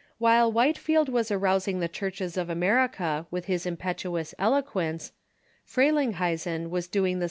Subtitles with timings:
[0.16, 5.12] ]While Whitefield was arousing the churches of America with his impetuous eloquence,
[5.66, 7.24] Frelinghuysen Avas doing the